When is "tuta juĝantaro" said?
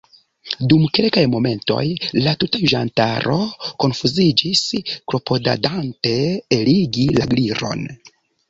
2.43-3.37